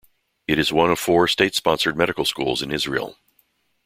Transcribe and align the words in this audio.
It 0.47 0.57
is 0.57 0.73
one 0.73 0.89
of 0.89 0.97
four 0.97 1.27
state-sponsored 1.27 1.95
medical 1.95 2.25
schools 2.25 2.63
in 2.63 2.71
Israel. 2.71 3.19